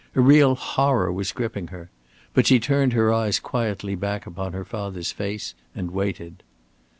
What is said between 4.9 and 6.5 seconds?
face and waited.